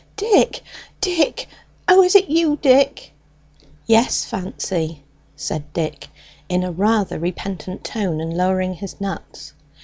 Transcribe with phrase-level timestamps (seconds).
[0.17, 0.63] "Dick,
[0.99, 1.47] Dick!
[1.87, 3.13] O, is it you, Dick!"
[3.85, 5.03] "Yes, Fancy,"
[5.35, 6.07] said Dick,
[6.49, 9.53] in a rather repentant tone, and lowering his nuts.